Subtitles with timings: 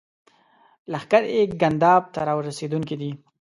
[0.91, 3.11] لښکرې ګنداب ته را رسېدونکي دي.